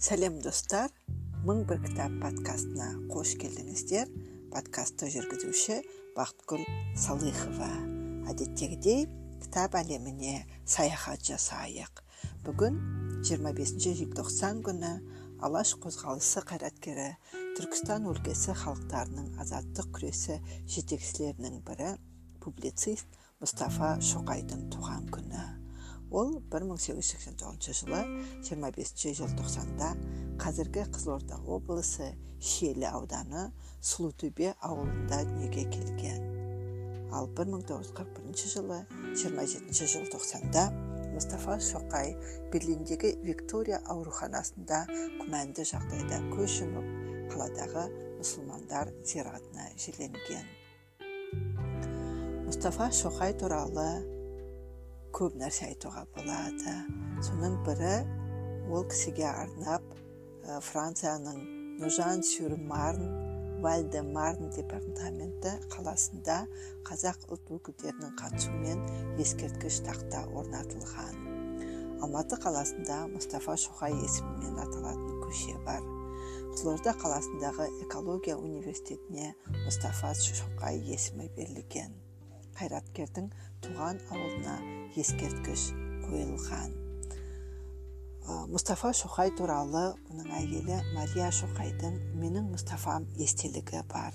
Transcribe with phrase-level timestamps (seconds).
[0.00, 0.88] сәлем достар.
[1.44, 4.08] Мың бір кітап подкастына қош келдіңіздер.
[4.48, 5.76] Подкастты жүргізуші
[6.16, 6.64] бақытгүл
[6.96, 7.68] салыхова.
[8.32, 9.04] Әдеттегідей
[9.44, 12.00] кітап әлеміне саяхат жасайық.
[12.48, 12.80] Бүгін
[13.28, 14.96] 25 желтоқсан күні
[15.44, 17.10] алаш қозғалысы қайраткері
[17.60, 21.96] түркістан өлкесі халықтарының азаттық күресі жетекшілерінің бірі
[22.40, 25.59] публицист мұстафа шоқайдың туған күні.
[26.10, 28.00] Ол 1889 жылы
[28.42, 29.92] 25 желтоқсанда
[30.42, 32.10] қазіргі қызылорда облысы
[32.42, 36.26] шиелі ауданы сұлутөбе ауылында дүниеге келген.
[37.14, 38.80] Ал 1941 жылы
[39.14, 40.68] 27 желтоқсанда
[41.14, 42.14] мұстафа шоқай
[42.52, 44.84] берлиндегі виктория ауруханасында
[45.20, 46.86] күмәнді жағдайда көз жұмып
[47.32, 47.86] қаладағы
[48.20, 50.46] мұсылмандар зиратына жерленген.
[52.46, 54.19] Мұстафа шоқай туралы
[55.16, 56.74] көп нәрсе айтуға болады
[57.26, 57.94] соның бірі
[58.70, 59.86] ол кісіге арнап
[60.70, 61.40] францияның
[61.80, 63.04] ножан сюр марн
[63.64, 66.36] вальде марн департаменті қаласында
[66.88, 68.84] қазақ ұлт өкілдерінің қатысуымен
[69.20, 71.18] ескерткіш тақта орнатылған
[72.00, 75.84] алматы қаласында мұстафа шоқай есімімен аталатын көше бар
[76.50, 79.34] қызылорда қаласындағы экология университетіне
[79.66, 81.92] мұстафа шоқай есімі берілген
[82.60, 83.30] қайраткердің
[83.64, 84.56] туған ауылына
[85.00, 85.70] ескерткіш
[86.04, 86.74] қойылған.
[88.52, 94.14] Мұстафа шоқай туралы оның әйелі мария шоқайдың менің мұстафам естелігі бар.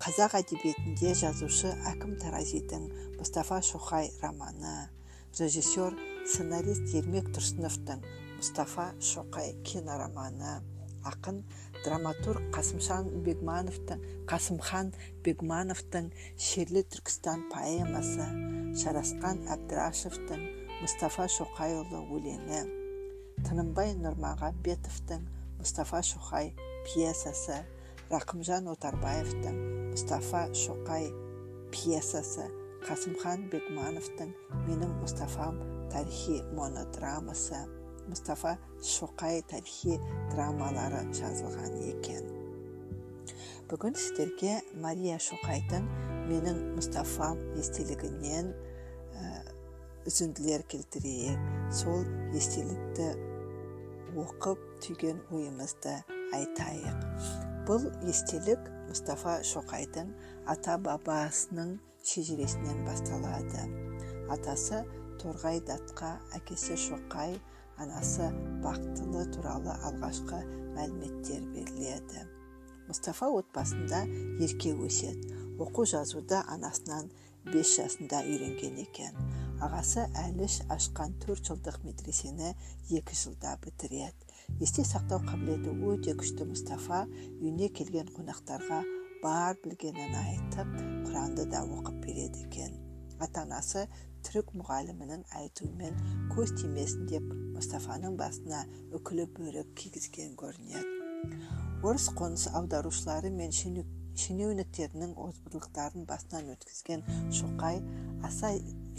[0.00, 4.76] Қазақ әдебиетінде жазушы әкім таразидің мұстафа шоқай романы
[5.38, 5.96] режиссер
[6.28, 8.04] сценарист ермек тұрсыновтың
[8.36, 10.54] мұстафа шоқай кинороманы
[11.08, 11.42] ақын
[11.84, 14.92] драматург қасымхан бегмановтың қасымхан
[15.24, 16.10] бегмановтың
[16.48, 18.26] шерлі түркістан поэмасы
[18.82, 20.44] шарасқан әбдірашевтың
[20.82, 22.62] мұстафа шоқайұлы өлеңі
[23.48, 25.26] тынымбай нұрмағамбетовтың
[25.60, 26.52] мұстафа шоқай
[26.86, 27.58] пьесасы
[28.12, 29.60] рақымжан отарбаевтың
[29.94, 31.10] мұстафа шоқай
[31.72, 32.48] пьесасы
[32.86, 34.32] қасымхан бегмановтың
[34.68, 35.60] менің мұстафам
[35.92, 37.79] тарихи монодрамасы.
[38.10, 39.96] Мұстафа шоқай тарихи
[40.34, 42.26] драмалары жазылған екен.
[43.70, 45.84] Бүгін сіздерге мария шоқайдың
[46.30, 48.50] менің мұстафам естелігінен
[50.10, 51.44] үзінділер келтірейік.
[51.70, 52.02] Сол
[52.34, 53.12] естелікті
[54.18, 55.92] оқып түйген ойымызды
[56.34, 57.04] айтайық.
[57.68, 60.10] Бұл естелік мұстафа шоқайдың
[60.50, 63.68] ата бабасының шежіресінен басталады.
[64.34, 64.82] Атасы
[65.22, 67.36] торғай датқа әкесі шоқай
[67.80, 68.28] анасы
[68.64, 70.40] бақтылы туралы алғашқы
[70.76, 72.26] мәліметтер беріледі.
[72.90, 74.02] Мұстафа отбасында
[74.42, 75.36] ерке өседі.
[75.60, 77.10] Оқу жазуды анасынан
[77.46, 79.16] 5 жасында үйренген екен.
[79.64, 82.54] Ағасы әліш ашқан төрт жылдық медресені
[82.98, 84.28] екі жылда бітіреді.
[84.60, 88.80] Есте сақтау қабілеті өте күшті мұстафа үйіне келген қонақтарға
[89.22, 90.72] бар білгенін айтып
[91.06, 92.76] құранды да оқып береді екен.
[93.20, 93.84] Ата анасы
[94.24, 95.96] түрік мұғалімінің айтуымен
[96.32, 97.26] көз тимесін деп
[97.60, 98.62] мұстафаның басына
[98.96, 100.80] үкілі бөрік кигізген көрінеді.
[101.84, 107.04] Орыс қоныс аударушылары мен шенеуніктерінің озбырлықтарын басынан өткізген
[107.36, 107.82] шоқай
[108.24, 108.54] аса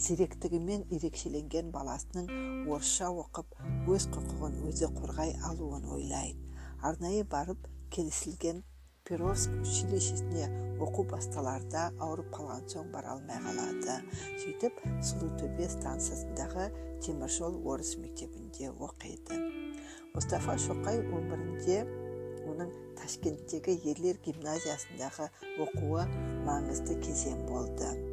[0.05, 2.29] зеректігімен ерекшеленген баласының
[2.69, 3.57] орысша оқып
[3.95, 6.38] өз құқығын өзі қорғай алуын ойлайды.
[6.85, 8.61] Арнайы барып келісілген
[9.07, 10.47] перовск училищесіне
[10.81, 13.97] оқу басталарда ауырып қалған соң бара алмай қалады.
[14.44, 16.69] Сөйтіп сұлутөбе станциясындағы
[17.06, 19.39] теміржол орыс мектебінде оқиды.
[20.16, 21.81] Мұстафа шоқай өмірінде
[22.51, 25.29] оның ташкенттегі ерлер гимназиясындағы
[25.66, 26.07] оқуы
[26.47, 28.10] маңызды кезең болды.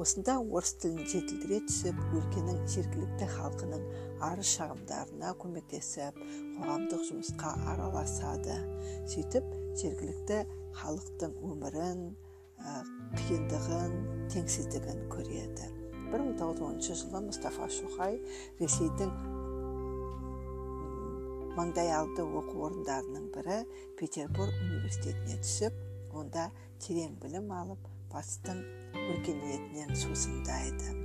[0.00, 3.82] Осында орыс тілін жетілдіре түсіп өлкенің жергілікті халқының
[4.24, 6.16] арыз шағымдарына көмектесіп
[6.56, 8.56] қоғамдық жұмысқа араласады.
[9.12, 9.50] Сөйтіп
[9.82, 10.40] жергілікті
[10.80, 12.06] халықтың өмірін
[13.20, 13.94] қиындығын
[14.32, 15.68] теңсіздігін көреді.
[16.10, 18.18] 1910 жылы мұстафа шоқай
[18.58, 19.12] ресейдің
[21.58, 23.62] маңдайалды оқу орындарының бірі
[24.00, 26.48] петербург университетіне түсіп онда
[26.82, 28.64] терең білім алып батыстың
[28.94, 30.96] өркениетінен сусындайды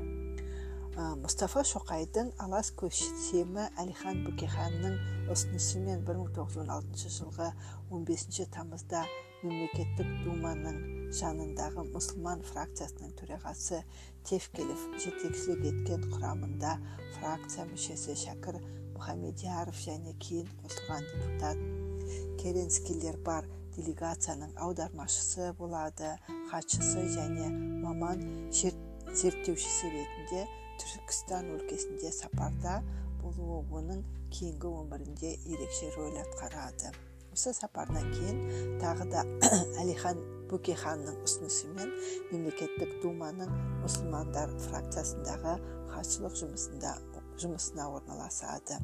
[0.95, 4.93] мұстафа шоқайдың алас көсемі әлихан бөкейханның
[5.33, 7.49] ұсынысымен 1916 жылғы
[7.91, 9.01] 15 тамызда
[9.41, 10.77] мемлекеттік думаның
[11.19, 13.81] жанындағы мұсылман фракциясының төрағасы
[14.29, 16.77] тевкелев жетекшілік еткен құрамында
[17.17, 18.61] фракция мүшесі шәкір
[18.95, 23.47] мұхамедияров және кейін қосылған депутат керенскийлер бар.
[23.75, 26.15] Делегацияның аудармашысы болады.
[26.51, 27.49] Хатшысы және
[27.83, 30.45] маман зерттеушісі ретінде
[30.81, 32.79] түркістан өлкесінде сапарда
[33.21, 36.91] болуы оның кейінгі өмірінде ерекше рөл атқарады.
[37.35, 39.23] Осы сапардан кейін тағы да
[39.81, 40.19] әлихан
[40.51, 41.91] бөкейханның ұсынысымен
[42.31, 43.51] мемлекеттік думаның
[43.83, 45.57] мұсылмандар фракциясындағы
[45.91, 46.95] хатшылық жұмысында
[47.41, 48.79] жұмысына орналасады.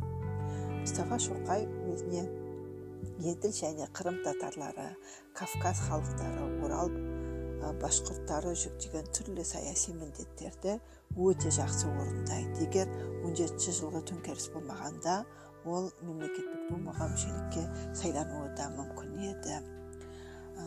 [0.82, 2.26] Мұстафа шоқай өзіне
[3.22, 4.92] еділ және қырым татарлары
[5.38, 6.90] кавказ халықтары орал
[7.82, 10.78] башқұрттары жүктеген түрлі саяси міндеттерді
[11.18, 12.66] өте жақсы орындайды.
[12.66, 12.90] Егер
[13.26, 15.22] 17 жылғы төңкеріс болмағанда
[15.70, 17.68] ол мемлекеттік думаға мүшелікке
[18.02, 19.62] сайлануы да мүмкін еді.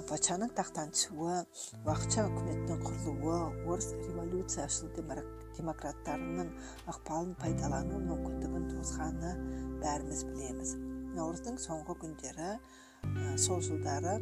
[0.09, 1.43] Патшаның тақтан түсуі
[1.85, 3.37] уақытша үкіметтің құрылуы
[3.71, 6.51] орыс революцияшыл демократтарының
[6.95, 9.37] ықпалын пайдалану мүмкіндігін туғызғаны
[9.85, 10.77] бәріміз білеміз.
[11.17, 12.51] Наурыздың соңғы күндері
[13.41, 14.19] сол жылдары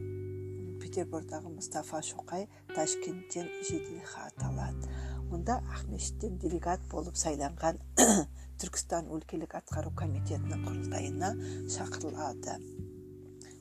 [0.82, 4.90] петербордағы мұстафа шоқай ташкенттен жеделхат алады.
[5.32, 7.78] Онда ақмешіттен делегат болып сайланған
[8.60, 11.30] түркістан өлкелік атқару комитетінің құрылтайына
[11.72, 12.58] шақырылады.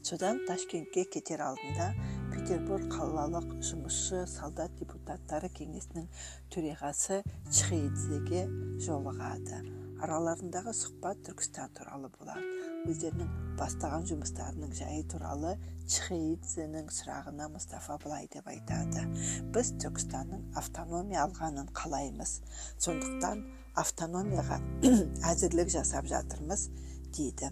[0.01, 1.91] Содан ташкентке кетер алдында
[2.33, 6.09] петербург қалалық жұмысшы солдат депутаттары кеңесінің
[6.51, 7.21] төрағасы
[7.53, 8.47] чхейдзеге
[8.81, 9.61] жолығады.
[10.01, 12.60] Араларындағы сұхбат түркістан туралы болады.
[12.89, 13.29] Өздерінің
[13.59, 15.53] бастаған жұмыстарының жайы туралы
[15.91, 19.03] чхеидзенің сұрағына мұстафа былай деп айтады.
[19.53, 22.39] Біз түркістанның автономия алғанын қалаймыз.
[22.81, 23.43] Сондықтан
[23.81, 24.61] автономияға
[25.31, 26.69] әзірлік жасап жатырмыз
[27.13, 27.51] дейді.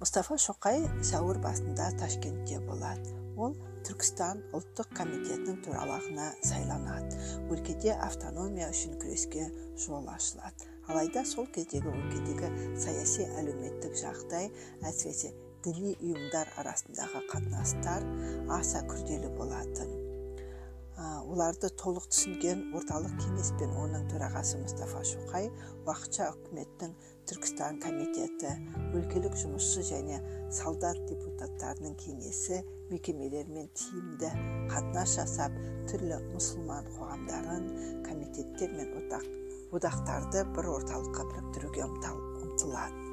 [0.00, 3.16] Мұстафа шоқай сәуір басында ташкентте болады.
[3.40, 3.54] Ол
[3.86, 7.20] түркістан ұлттық комитетінің төрағалығына сайланады.
[7.52, 9.48] Өлкеде автономия үшін күреске
[9.80, 10.68] жол ашылады.
[10.90, 12.50] Алайда сол кездегі өлкедегі
[12.82, 14.50] саяси әлеуметтік жағдай
[14.90, 15.30] әсіресе
[15.64, 18.06] діни ұйымдар арасындағы қатынастар
[18.56, 19.92] аса күрделі болатын.
[21.30, 25.48] Оларды толық түсінген орталық кеңес пен оның төрағасы мұстафа шоқай
[25.86, 26.92] уақытша үкіметтің
[27.30, 28.52] түркістан комитеті
[28.98, 30.18] өлкелік жұмысшы және
[30.52, 32.60] солдат депутаттарының кеңесі
[32.90, 34.32] мекемелермен тиімді
[34.72, 35.56] қатынас жасап
[35.92, 37.70] түрлі мұсылман қоғамдарын
[38.04, 39.39] комитеттер мен одақ
[39.76, 43.06] одақтарды бір орталыққа біріктіруге ұмтылады.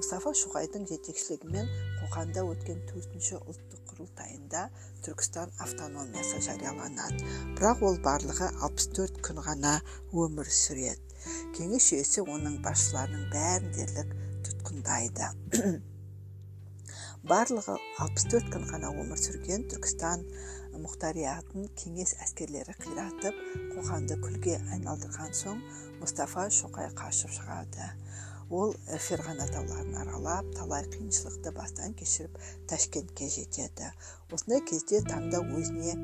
[0.00, 1.68] Мұстафа шоқайдың жетекшілігімен
[2.00, 4.62] қоқанда өткен төртінші ұлттық құрылтайында
[5.04, 7.20] түркістан автономиясы жарияланады.
[7.58, 9.76] Бірақ ол барлығы 64 күн ғана
[10.24, 11.04] өмір сүреді.
[11.58, 14.16] Кеңес жүйесі оның басшыларының бәрін дерлік
[14.48, 15.28] тұтқындайды.
[17.30, 20.24] Барлығы 64 күн ғана өмір сүрген түркістан
[20.84, 23.38] мұқтариатын кеңес әскерлері қиратып
[23.76, 25.62] қоқанды күлге айналдырған соң
[26.00, 27.92] мұстафа шоқай қашып шығады
[28.50, 28.72] ол
[29.06, 32.38] ферғана тауларын аралап талай қиыншылықты бастан кешіріп
[32.70, 33.92] ташкентке жетеді.
[34.34, 35.94] Осындай кезде таңда өзіне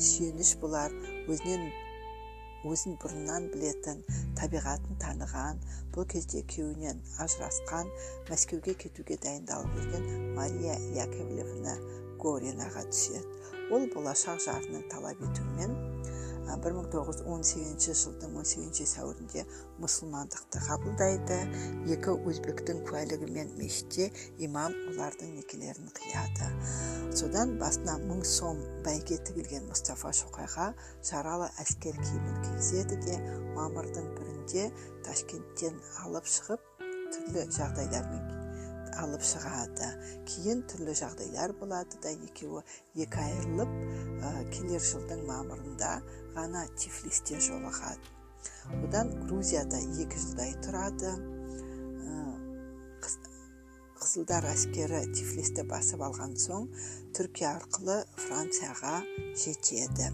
[0.00, 0.94] сүйеніш болар
[1.28, 1.68] өзінен
[2.70, 4.00] өзін бұрыннан білетін
[4.40, 5.60] табиғатын таныған
[5.94, 7.92] бұл кезде күйеуінен ажырасқан
[8.32, 11.76] мәскеуге кетуге дайындалып жүрген мария яковлевна
[12.20, 13.24] горинаға түседі.
[13.70, 15.78] Ол болашақ жарының талап етуімен
[16.50, 19.44] 1918 жылдың 18 сәуірінде
[19.82, 21.38] мұсылмандықты қабылдайды.
[21.94, 24.10] Екі өзбектің куәлігімен мешітте
[24.42, 26.50] имам олардың некелерін қияды
[27.20, 30.70] содан басына мың сом бәйге тігілген мұстафа шоқайға
[31.06, 33.20] жаралы әскер киімін кигізеді де
[33.58, 34.68] мамырдың бірінде
[35.06, 38.39] ташкенттен алып шығып түрлі жағдайлармен
[39.00, 39.90] алып шығады
[40.30, 42.62] кейін түрлі жағдайлар болады да екеуі
[43.04, 43.74] екі айырылып
[44.28, 45.92] ә, келер жылдың мамырында
[46.36, 48.16] ғана тифлисте жолығады
[48.84, 51.12] одан грузияда екі жылдай тұрады
[54.00, 56.64] қызылдар әскері тифлисті басып алған соң
[57.16, 58.94] түркия арқылы францияға
[59.42, 60.08] жетеді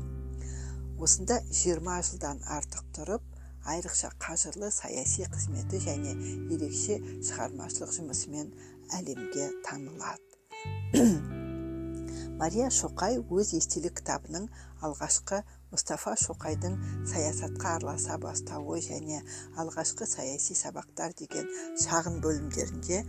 [1.06, 3.35] осында 20 жылдан артық тұрып
[3.72, 6.12] айрықша қажырлы саяси қызметі және
[6.54, 8.52] ерекше шығармашылық жұмысымен
[8.98, 11.02] әлемге танылады
[12.40, 14.46] мария шоқай өз естелік кітабының
[14.86, 15.40] алғашқы
[15.72, 16.76] мұстафа шоқайдың
[17.10, 19.22] саясатқа араласа бастауы және
[19.62, 21.48] алғашқы саяси сабақтар деген
[21.82, 23.02] шағын бөлімдерінде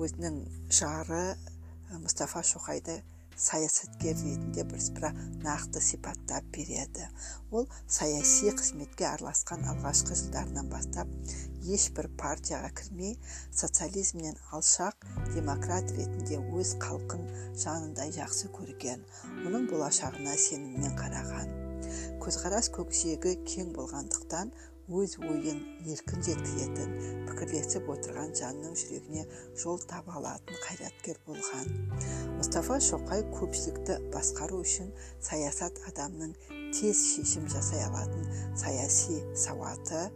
[0.00, 0.38] өзінің
[0.80, 1.24] жары
[2.00, 3.02] мұстафа шоқайды
[3.36, 5.12] саясаткер ретінде бірсыпыра
[5.44, 7.08] нақты сипаттап береді.
[7.50, 11.10] Ол саяси қызметке араласқан алғашқы жылдарынан бастап
[11.62, 13.16] ешбір партияға кірмей
[13.50, 17.26] социализмнен алшақ демократ ретінде өз халқын
[17.64, 19.04] жанындай жақсы көрген
[19.46, 21.54] оның болашағына сеніммен қараған.
[22.22, 24.52] Көзқарас көкжиегі кең болғандықтан
[24.90, 26.94] өз ойын еркін жеткізетін
[27.28, 29.22] пікірлесіп отырған жанның жүрегіне
[29.62, 31.70] жол таба алатын қайраткер болған.
[32.40, 34.90] Мұстафа шоқай көпшілікті басқару үшін
[35.22, 36.34] саясат адамның
[36.74, 38.26] тез шешім жасай алатын
[38.58, 40.08] саяси сауаты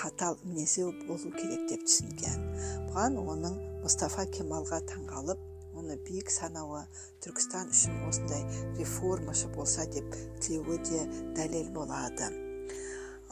[0.00, 2.44] қатал мінезі болу керек деп түсінген.
[2.88, 6.86] Бұған оның мұстафа кемалға таңғалып оны биік санауы
[7.24, 8.46] түркістан үшін осындай
[8.80, 11.04] реформашы болса деп тілеуі де
[11.36, 12.49] дәлел болады.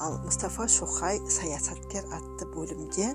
[0.05, 3.11] Ал мұстафа шоқай саясаткер атты бөлімде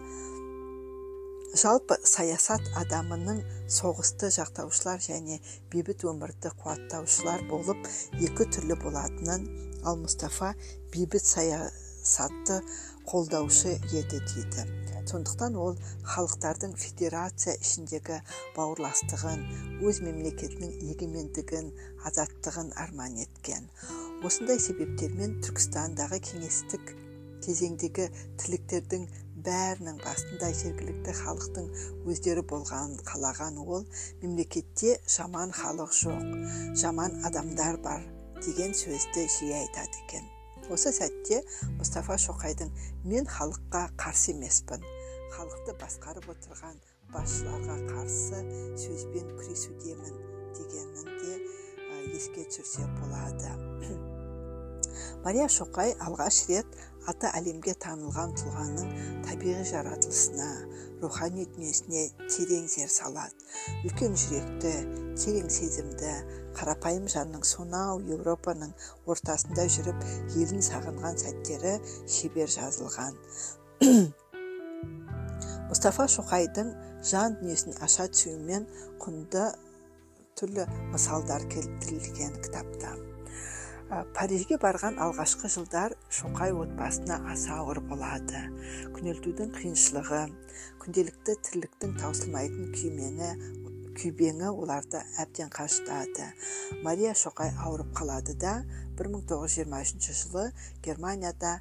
[1.54, 5.40] жалпы саясат адамының соғысты жақтаушылар және
[5.74, 9.46] бейбіт өмірді қуаттаушылар болып екі түрлі болатынын
[9.86, 10.54] ал мұстафа
[10.96, 12.64] бейбіт саясатты
[13.10, 14.83] қолдаушы еді дейді.
[15.10, 15.78] Сондықтан ол
[16.14, 18.20] халықтардың федерация ішіндегі
[18.58, 19.44] бауырластығын
[19.90, 21.72] өз мемлекетінің егемендігін
[22.10, 23.70] азаттығын арман еткен.
[24.24, 26.94] Осындай себептермен түркістандағы кеңестік
[27.44, 28.08] кезеңдегі
[28.40, 29.08] тірліктердің
[29.44, 31.68] бәрінің басында жергілікті халықтың
[32.12, 33.84] өздері болғанын қалаған ол
[34.22, 38.08] мемлекетте жаман халық жоқ жаман адамдар бар
[38.46, 40.30] деген сөзді жиі айтады екен.
[40.72, 41.42] Осы сәтте
[41.80, 42.72] мұстафа шоқайдың
[43.04, 44.86] мен халыққа қарсы емеспін
[45.34, 46.80] халықты басқарып отырған
[47.14, 48.42] басшыларға қарсы
[48.86, 50.18] сөзбен күресудемін
[50.58, 51.38] дегенін де
[52.14, 53.54] еске түсірсе болады.
[55.24, 56.78] Мария шоқай алғаш рет
[57.10, 58.90] аты әлемге танылған тұлғаның
[59.26, 60.50] табиғи жаратылысына
[61.04, 63.36] рухани дүниесіне терең зер салады.
[63.88, 64.74] Үлкен жүректі
[65.20, 66.14] терең сезімді
[66.60, 68.76] қарапайым жанның сонау еуропаның
[69.10, 71.78] ортасында жүріп елін сағынған сәттері
[72.18, 73.18] шебер жазылған.
[75.84, 76.68] мұстафа шоқайдың
[77.04, 78.64] жан дүниесін аша түсуімен
[79.04, 79.42] құнды
[80.40, 80.64] түрлі
[80.94, 82.94] мысалдар келтірілген кітапта.
[84.16, 88.46] Парижге барған алғашқы жылдар шоқай отбасына аса ауыр болады.
[88.96, 90.22] Күнелтудің қиыншылығы
[90.86, 93.34] күнделікті тірліктің таусылмайтын күймені
[94.00, 96.30] күйбеңі оларды әбден қажытады
[96.88, 98.62] мария шоқай ауырып қалады да
[99.04, 100.48] 1923 жылы
[100.88, 101.58] германияда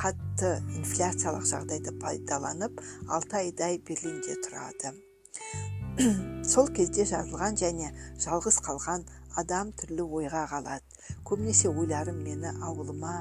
[0.00, 4.94] қатты инфляциялық жағдайды пайдаланып алты айдай берлинде тұрады.
[6.52, 9.04] Сол кезде жазылған және жалғыз қалған
[9.38, 10.82] адам түрлі ойға қалады.
[11.26, 13.12] Көбінесе ойларым мені ауылыма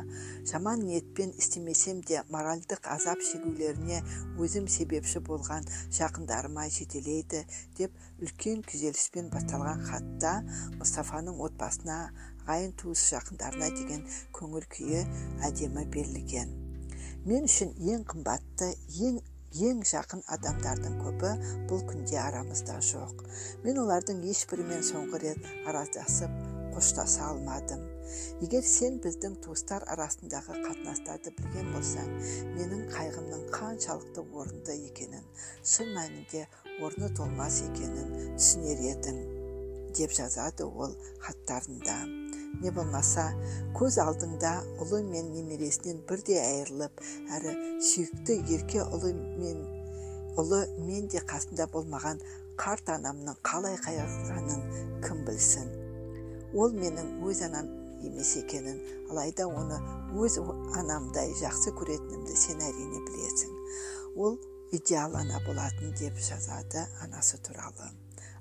[0.50, 4.02] жаман ниетпен істемесем де моральдық азап шегулеріне
[4.42, 5.68] өзім себепші болған
[6.00, 7.44] жақындарыма жетелейді
[7.78, 10.36] деп үлкен күйзеліспен басталған хатта
[10.80, 12.02] мұстафаның отбасына
[12.44, 15.08] ағайын туыс жақындарына деген көңіл күйі
[15.50, 16.63] әдемі берілген.
[17.30, 18.74] Мен үшін ең қымбатты
[19.08, 19.22] ең
[19.54, 21.30] ең жақын адамдардың көбі
[21.70, 23.22] бұл күнде арамызда жоқ.
[23.64, 26.34] Мен олардың ешбірімен соңғы рет араздасып
[26.74, 27.84] қоштаса алмадым.
[28.42, 32.10] Егер сен біздің туыстар арасындағы қатынастарды білген болсаң
[32.58, 35.30] менің қайғымның қаншалықты орынды екенін
[35.62, 36.48] шын мәнінде
[36.82, 39.24] орны толмас екенін түсінер едің
[39.94, 42.23] деп жазады ол хаттарында.
[42.62, 43.30] Не болмаса
[43.78, 47.04] көз алдыңда ұлы мен немересінен бірдей айырылып
[47.38, 47.54] әрі
[47.90, 49.64] сүйікті ерке ұлы мен
[50.42, 52.22] ұлы мен де қасында болмаған
[52.60, 55.70] қарт анамның қалай қайғырғанын кім білсін?
[56.54, 57.70] Ол менің өз анам
[58.06, 58.80] емес екенін
[59.10, 59.80] алайда оны
[60.22, 60.40] өз
[60.78, 63.56] анамдай жақсы көретінімді сен әрине білесің.
[64.16, 64.38] Ол
[64.74, 67.90] идеал ана болатын деп жазады анасы туралы.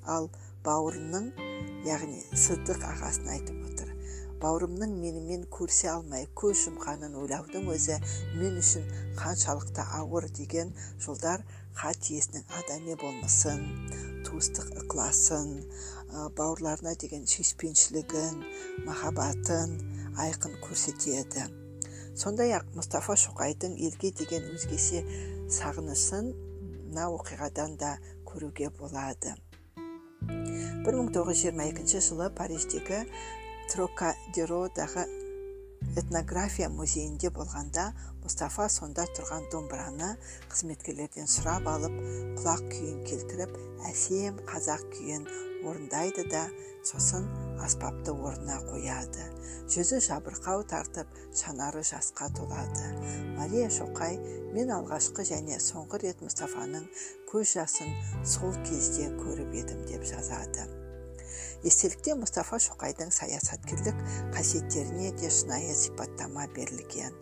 [0.05, 0.31] Ал
[0.65, 1.33] бауырының
[1.89, 3.92] яғни сыдық ағасын айтып отыр.
[4.43, 7.99] Бауырымның менімен көрсе алмай көз жұмғанын ойлаудың өзі
[8.37, 8.87] мен үшін
[9.21, 10.73] қаншалықты ауыр деген
[11.07, 11.45] жолдар
[11.79, 13.63] хат иесінің адами болмысын
[14.27, 15.51] туыстық ықыласын
[16.37, 18.43] бауырларына деген сүйіспеншілігін
[18.87, 19.79] махаббатын
[20.21, 21.47] айқын көрсетеді.
[22.19, 25.01] Сондай ақ мұстафа шоқайдың елге деген өзгеше
[25.57, 26.33] сағынысын
[26.91, 27.95] мына оқиғадан да
[28.29, 29.33] көруге болады.
[30.85, 33.07] 1922 жылы париждегі
[33.71, 35.07] трокадеродағы
[35.99, 37.91] этнография музейінде болғанда
[38.23, 40.15] мұстафа сонда тұрған домбыраны
[40.53, 41.97] қызметкерлерден сұрап алып
[42.41, 43.57] құлақ күйін келтіріп
[43.91, 45.27] әсем қазақ күйін
[45.69, 46.47] орындайды да
[46.87, 47.29] сосын
[47.63, 49.29] аспапты орнына қояды.
[49.71, 51.07] Жүзі жабырқау тартып
[51.39, 52.91] шанары жасқа толады.
[53.39, 54.19] Мария шоқай
[54.57, 56.89] мен алғашқы және соңғы рет мұстафаның
[57.31, 57.95] көз жасын
[58.27, 60.82] сол кезде көріп едім деп жазады.
[61.63, 63.99] Естелікте мұстафа шоқайдың саясаткерлік
[64.35, 67.15] қасиеттеріне де шынайы сипаттама берілген.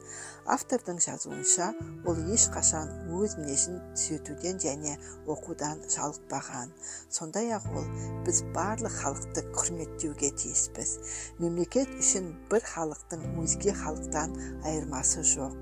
[0.51, 1.71] Автордың жазуынша
[2.09, 4.97] ол ешқашан өз мінезін түзетуден және
[5.31, 6.73] оқудан жалықпаған.
[7.13, 7.87] Сондай ақ ол
[8.27, 10.97] біз барлық халықты құрметтеуге тиіспіз.
[11.39, 15.55] Мемлекет үшін бір халықтың өзге халықтан айырмасы жоқ.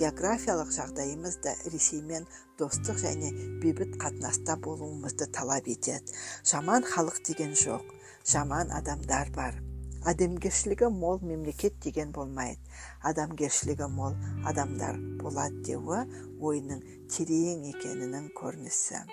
[0.00, 2.26] Географиялық жағдайымыз да ресеймен
[2.58, 6.16] достық және бейбіт қатынаста болуымызды талап етеді.
[6.44, 7.84] Жаман халық деген жоқ.
[8.24, 9.58] Жаман адамдар бар.
[10.02, 12.58] Адамгершілігі мол мемлекет деген болмайды
[13.06, 14.16] адамгершілігі мол
[14.50, 16.02] адамдар болады деуі
[16.42, 19.04] ойының терең екенінің көрінісі.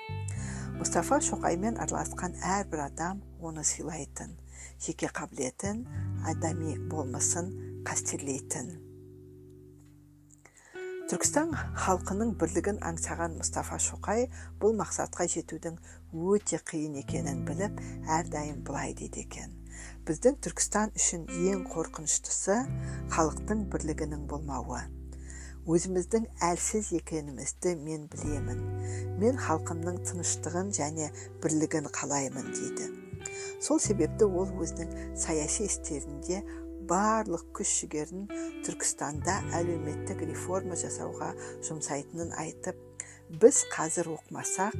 [0.82, 4.34] Мұстафа шоқаймен араласқан әрбір адам оны сыйлайтын
[4.82, 5.86] жеке қабілетін
[6.26, 7.54] адами болмысын
[7.86, 8.89] қастерлейтін.
[11.10, 14.28] Түркістан халқының бірлігін аңсаған мұстафа шоқай
[14.62, 15.80] бұл мақсатқа жетудің
[16.14, 17.80] өте қиын екенін біліп
[18.14, 19.56] әрдайым былай дейді екен.
[20.06, 22.60] Біздің түркістан үшін ең қорқыныштысы
[23.16, 24.84] халықтың бірлігінің болмауы.
[25.66, 28.62] Өзіміздің әлсіз екенімізді мен білемін.
[29.18, 31.10] Мен халқымның тыныштығын және
[31.42, 32.94] бірлігін қалаймын дейді.
[33.60, 36.44] Сол себепті ол өзінің саяси істерінде
[36.90, 38.26] барлық күш жігерін
[38.66, 41.32] түркістанда әлеуметтік реформа жасауға
[41.68, 42.80] жұмсайтынын айтып
[43.42, 44.76] біз қазір оқымасақ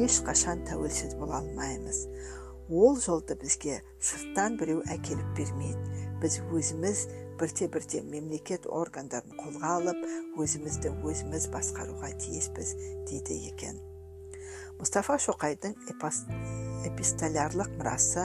[0.00, 2.06] ешқашан тәуелсіз бола алмаймыз.
[2.72, 6.04] Ол жолды бізге сырттан біреу әкеліп бермейді.
[6.22, 7.06] Біз өзіміз
[7.40, 10.06] бірте бірте мемлекет органдарын қолға алып
[10.40, 12.72] өзімізді өзіміз басқаруға тиіспіз
[13.10, 13.82] дейді екен.
[14.80, 15.74] Мұстафа шоқайдың
[16.84, 18.24] эпистолярлық мұрасы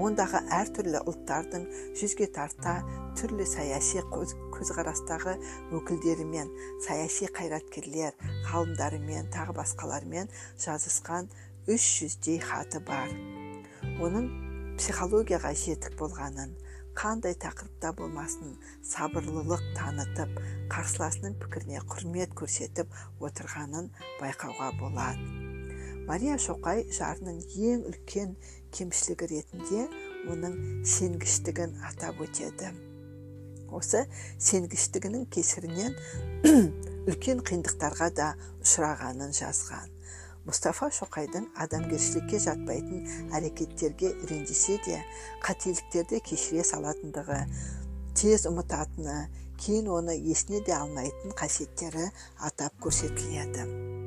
[0.00, 1.66] ондағы әртүрлі ұлттардың
[1.98, 2.78] жүзге тарта
[3.18, 5.36] түрлі саяси көзқарастағы
[5.78, 6.50] өкілдерімен
[6.86, 8.16] саяси қайраткерлер
[8.48, 10.32] ғалымдарымен тағы басқалармен
[10.64, 11.30] жазысқан
[11.70, 13.12] үш жүздей хаты бар
[14.02, 14.28] оның
[14.80, 16.56] психологияға жетік болғанын
[16.98, 18.56] қандай тақырыпта болмасын
[18.88, 20.42] сабырлылық танытып
[20.72, 22.92] қарсыласының пікіріне құрмет көрсетіп
[23.28, 23.88] отырғанын
[24.20, 25.41] байқауға болады
[26.08, 27.38] мария шоқай жарының
[27.70, 28.34] ең үлкен
[28.74, 29.84] кемшілігі ретінде
[30.32, 30.56] оның
[30.88, 32.72] сенгіштігін атап өтеді.
[33.72, 34.04] Осы
[34.42, 35.96] сенгіштігінің кесірінен
[37.08, 38.28] үлкен қиындықтарға да
[38.64, 39.92] ұшырағанын жазған.
[40.42, 44.98] Мұстафа шоқайдың адамгершілікке жатпайтын әрекеттерге ренжісе де
[45.46, 47.38] қателіктерді кешіре салатындығы
[48.18, 49.20] тез ұмытатыны
[49.62, 52.10] кейін оны есіне де алмайтын қасиеттері
[52.50, 54.01] атап көрсетіледі.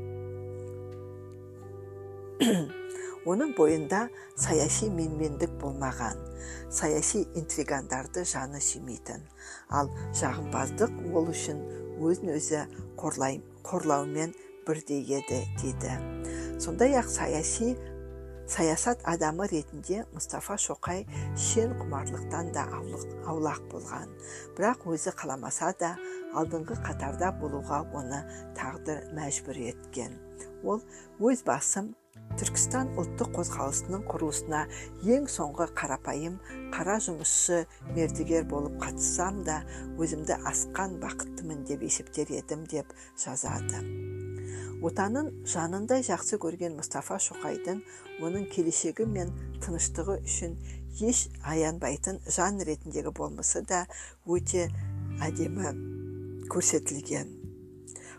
[3.32, 6.20] оның бойында саяси менмендік болмаған
[6.70, 9.24] саяси интригандарды жаны сүймейтін.
[9.70, 11.62] Ал жағымпаздық ол үшін
[12.04, 12.66] өзін өзі
[13.00, 14.36] қорлай, қорлаумен
[14.68, 15.96] бірдей еді дейді
[16.60, 17.76] сондай ақ саяси
[18.48, 21.06] саясат адамы ретінде мұстафа шоқай
[21.38, 22.66] шен құмарлықтан да
[23.26, 24.12] аулақ болған.
[24.58, 25.96] Бірақ өзі қаламаса да
[26.38, 28.22] алдыңғы қатарда болуға оны
[28.58, 30.18] тағдыр мәжбүр еткен.
[30.64, 30.84] Ол
[31.20, 31.96] өз басым
[32.36, 34.62] түркістан ұлттық қозғалысының құрылысына
[35.16, 36.34] ең соңғы қарапайым
[36.74, 37.62] қара жұмысшы
[37.96, 39.62] мердігер болып қатыссам да
[39.96, 43.80] өзімді асқан бақыттымын деп есептер едім деп жазады.
[44.84, 47.80] Отанын жанындай жақсы көрген мұстафа шоқайдың
[48.28, 49.32] оның келешегі мен
[49.64, 50.58] тыныштығы үшін
[51.08, 53.86] еш аянбайтын жан ретіндегі болмысы да
[54.28, 54.68] өте
[55.24, 55.72] әдемі
[56.52, 57.32] көрсетілген.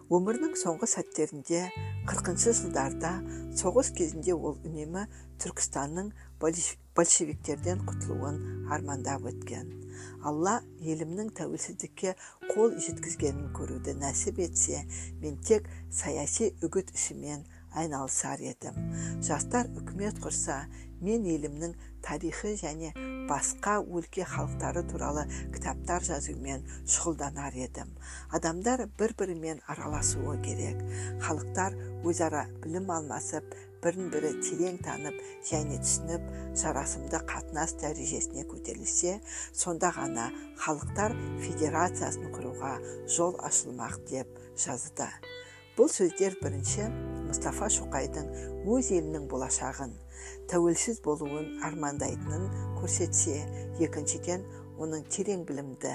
[0.07, 1.67] Өмірінің соңғы сәттерінде
[2.07, 3.11] қырқыншы жылдарда
[3.59, 5.07] соғыс кезінде ол үнемі
[5.43, 8.39] түркістанның большевиктерден құтылуын
[8.71, 9.73] армандап өткен.
[10.23, 12.15] Алла елімнің тәуелсіздікке
[12.53, 14.85] қол жеткізгенін көруді нәсіп етсе
[15.23, 17.43] мен тек саяси үгіт ісімен
[17.77, 18.79] айналысар едім.
[19.25, 20.63] Жастар үкімет құрса
[21.01, 22.93] мен елімнің тарихы және
[23.29, 27.91] басқа өлке халықтары туралы кітаптар жазумен шұғылданар едім.
[28.31, 30.83] Адамдар бір бірімен араласуы керек.
[31.27, 36.31] Халықтар өзара білім алмасып бірін бірі терең танып және түсініп
[36.63, 39.19] жарасымды қатынас дәрежесіне көтерілсе
[39.53, 40.31] сонда ғана
[40.63, 42.77] халықтар федерациясын құруға
[43.19, 45.11] жол ашылмақ деп жазды.
[45.77, 46.87] Бұл сөздер бірінші
[47.27, 48.29] мұстафа шоқайдың
[48.73, 49.91] өз елінің болашағын
[50.49, 52.47] тәуелсіз болуын армандайтынын
[52.79, 53.43] көрсетсе
[53.85, 54.47] екіншіден
[54.81, 55.93] оның терең білімді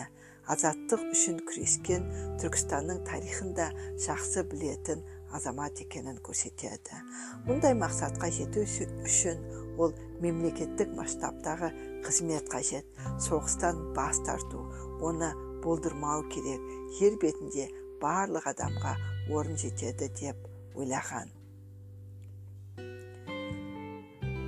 [0.53, 2.05] азаттық үшін күрескен
[2.43, 3.71] түркістанның тарихын да
[4.05, 5.01] жақсы білетін
[5.33, 7.01] азамат екенін көрсетеді.
[7.47, 9.41] Мұндай мақсатқа жету үшін
[9.81, 11.71] ол мемлекеттік масштабтағы
[12.05, 12.85] қызмет қажет.
[13.17, 14.67] Соғыстан бас тарту
[15.01, 15.31] оны
[15.63, 16.61] болдырмау керек.
[16.99, 17.69] Жер бетінде
[18.01, 18.95] барлық адамға
[19.29, 21.31] орын жетеді деп ойлаған.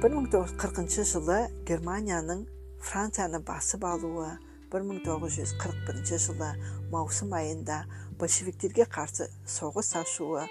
[0.04, 2.42] 1940 жылы германияның
[2.84, 4.34] францияны басып алуы
[4.74, 6.50] 1941 жылы
[6.92, 7.84] маусым айында
[8.20, 10.44] большевиктерге қарсы соғыс ашуы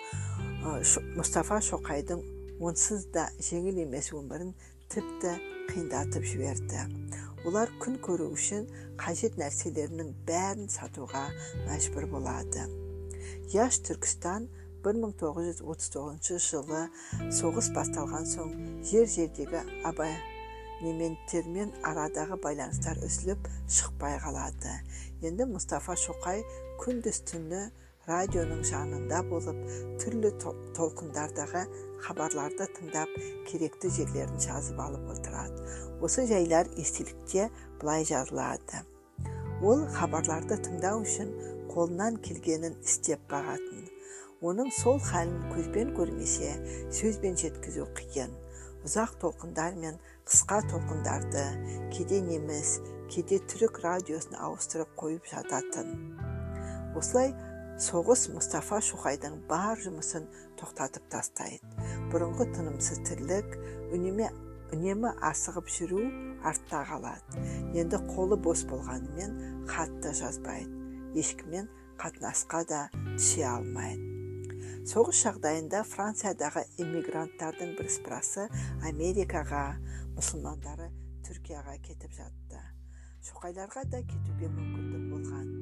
[1.18, 2.22] мұстафа шоқайдың
[2.64, 4.54] онсыз да жеңіл емес өмірін
[4.94, 5.34] тіпті
[5.68, 6.86] қиындатып жіберді.
[7.44, 8.68] Олар күн көру үшін
[9.00, 11.26] қажет нәрселерінің бәрін сатуға
[11.66, 12.81] мәжбүр болады.
[13.54, 14.48] Яш түркістан
[14.82, 16.82] 1939 жылы
[17.38, 18.54] соғыс басталған соң
[18.88, 20.16] жер жердегі абай
[20.82, 24.74] нементтермен арадағы байланыстар үзіліп шықпай қалады.
[25.22, 26.42] Енді мұстафа шоқай
[26.82, 27.62] күндіз түні
[28.08, 29.58] радионың жанында болып
[30.02, 31.62] түрлі толқындардағы
[32.02, 33.12] хабарларды тыңдап
[33.46, 35.62] керекті жерлерін жазып алып отырады.
[36.02, 38.82] Осы жайлар естелікте былай жазылады.
[39.62, 41.30] Ол хабарларды тыңдау үшін
[41.72, 43.86] қолынан келгенін істеп бағатын.
[44.42, 46.50] Оның сол халін көзбен көрмесе
[46.92, 48.32] сөзбен жеткізу қиын.
[48.82, 51.44] Ұзақ толқындар мен қысқа толқындарды
[51.94, 52.80] кейде неміс
[53.12, 55.94] кейде түрік радиосын ауыстырып қойып жататын.
[56.98, 57.30] Осылай
[57.78, 60.26] соғыс мұстафа шоқайдың бар жұмысын
[60.60, 63.56] тоқтатып тастайды бұрынғы тынымсыз тірлік
[63.94, 64.28] үнеме
[64.74, 66.02] үнемі асығып жүру
[66.48, 67.46] артта қалады.
[67.78, 70.81] Енді қолы бос болғанымен хатты жазбайды
[71.14, 71.68] ешкіммен
[72.00, 74.08] қатынасқа да түсе алмайды.
[74.88, 78.48] Соғыс жағдайында франциядағы эмигранттардың бірсыпырасы
[78.88, 79.64] америкаға
[80.16, 80.88] мұсылмандары
[81.28, 82.62] түркияға кетіп жатты.
[83.22, 85.52] Шоқайларға да кетуге мүмкіндік болған.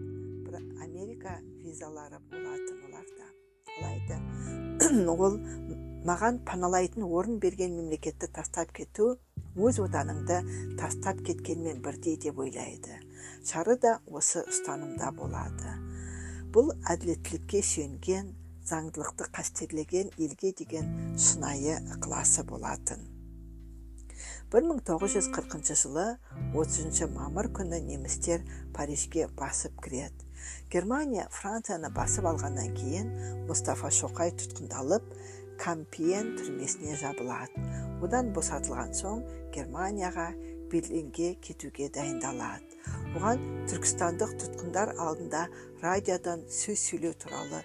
[0.47, 3.29] Бір америка визалары болатын оларда
[3.77, 4.21] алайда.
[5.13, 5.37] Ол
[6.09, 9.19] маған паналайтын орын берген мемлекетті тастап кету
[9.57, 10.41] өз отаныңды
[10.81, 12.97] тастап кеткенмен бірдей деп ойлайды.
[13.47, 15.77] Шары да осы ұстанымда болады.
[16.55, 18.35] Бұл әділеттілікке сүйенген
[18.67, 23.07] заңдылықты қастерлеген елге деген шынайы ықыласы болатын.
[24.51, 26.07] 1940 жылы
[26.55, 28.43] 30 мамыр күні немістер
[28.75, 30.27] парижге басып кіреді.
[30.73, 33.13] Германия францияны басып алғаннан кейін
[33.47, 35.07] мұстафа шоқай тұтқындалып
[35.61, 37.63] кампиен түрмесіне жабылады.
[38.03, 39.23] Одан босатылған соң
[39.55, 40.31] германияға
[40.73, 42.81] берлинге кетуге дайындалады.
[43.19, 45.47] Оған түркістандық тұтқындар алдында
[45.83, 47.63] радиодан сөз сөйлеу туралы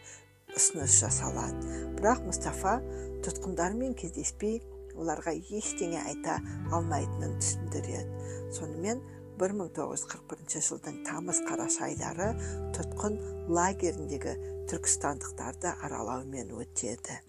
[0.56, 1.82] ұсыныс жасалады.
[2.00, 2.80] Бірақ мұстафа
[3.26, 4.62] тұтқындармен кездеспей
[4.96, 6.40] оларға ештеңе айта
[6.74, 8.32] алмайтынын түсіндіреді.
[8.56, 9.04] Сонымен
[9.40, 12.30] 1941 жылдың тамыз қараша айлары
[12.78, 13.18] тұтқын
[13.52, 14.36] лагеріндегі
[14.72, 17.20] түркістандықтарды аралаумен өтеді.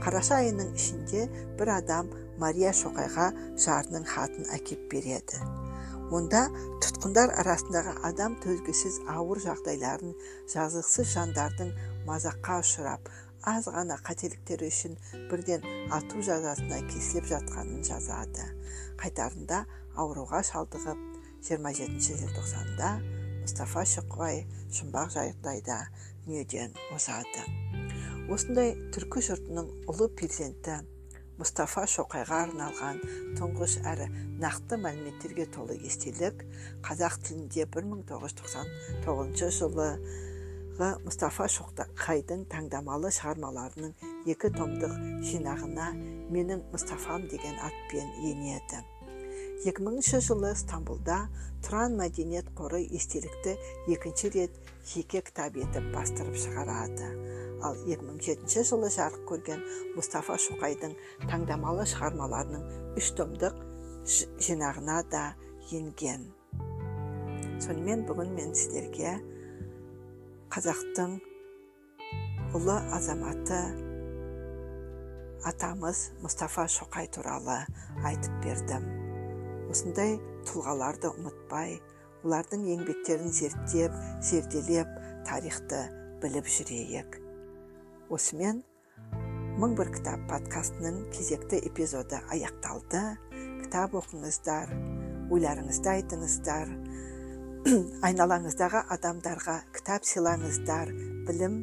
[0.00, 1.26] Қараша айының ішінде
[1.58, 2.08] бір адам
[2.42, 3.30] мария шоқайға
[3.62, 5.40] жарының хатын әкеп береді.
[6.14, 6.44] Онда
[6.84, 10.12] тұтқындар арасындағы адам төзгісіз ауыр жағдайларын
[10.52, 11.72] жазықсыз жандардың
[12.06, 13.10] мазаққа ұшырап
[13.46, 14.94] аз ғана қателіктері үшін
[15.30, 18.46] бірден ату жазасына кесіліп жатқанын жазады.
[19.02, 19.64] Қайтарында
[19.98, 21.04] ауруға шалдығып
[21.46, 22.96] 27 желтоқсанда
[23.42, 24.42] мұстафа шоқай
[24.78, 25.78] жұмбақ жағдайда
[26.24, 27.46] дүниеден озады.
[28.30, 30.80] Осындай түркі жұртының ұлы перзенті
[31.40, 33.00] мұстафа шоқайға арналған
[33.38, 34.06] тұңғыш әрі
[34.42, 36.44] нақты мәліметтерге толы естелік
[36.86, 39.90] қазақ тілінде 1999 жылы
[40.76, 43.94] мұстафа шоқайдың таңдамалы шығармаларының
[44.28, 44.92] екі томдық
[45.24, 45.86] жинағына
[46.34, 48.82] менің мұстафам деген атпен енеді.
[49.64, 51.22] 2000 жылы стамбулда
[51.64, 53.56] тұран мәдениет қоры естелікті
[53.94, 57.08] екінші рет жеке кітап етіп бастырып шығарады.
[57.64, 59.62] Ал 2007 жылы жарық көрген
[59.96, 60.96] мұстафа шоқайдың
[61.30, 63.56] таңдамалы шығармаларының үш томдық
[64.06, 65.24] жинағына да
[65.72, 66.28] енген.
[67.64, 69.16] Сонымен бүгін мен сіздерге
[70.52, 71.16] қазақтың
[72.56, 73.58] ұлы азаматы
[75.46, 77.58] атамыз мұстафа шоқай туралы
[78.06, 78.86] айтып бердім.
[79.72, 80.16] Осындай
[80.46, 81.78] тұлғаларды ұмытпай
[82.22, 83.94] олардың еңбектерін зерттеп
[84.30, 84.90] зерделеп
[85.26, 85.86] тарихты
[86.22, 87.25] біліп жүрейік.
[88.12, 88.62] Осымен
[89.56, 93.02] мың бір кітап подкастының кезекті эпизоды аяқталды.
[93.62, 94.70] Кітап оқыңыздар
[95.32, 96.70] ойларыңызды айтыңыздар
[98.06, 100.92] айналаңыздағы адамдарға кітап сыйлаңыздар.
[101.26, 101.58] Білім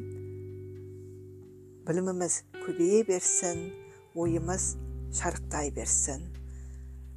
[1.88, 3.70] біліміміз көбейе берсін
[4.18, 4.74] ойымыз
[5.14, 6.26] шарықтай берсін.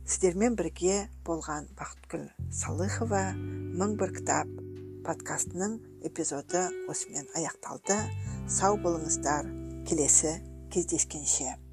[0.07, 2.29] Сіздермен бірге болған бақытгүл
[2.61, 4.51] салыхова мың бір кітап
[5.07, 7.97] подкастының эпизоды осымен аяқталды.
[8.47, 9.47] Сау болыңыздар.
[9.87, 10.37] Келесі
[10.71, 11.66] кездескенше.